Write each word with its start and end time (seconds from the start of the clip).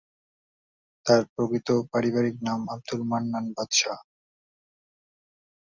তার 1.05 1.21
প্রকৃত 1.33 1.69
পারিবারিক 1.91 2.35
নাম 2.47 2.59
আব্দুল 2.73 3.01
মান্নান 3.11 3.45
বাদশা। 3.55 3.93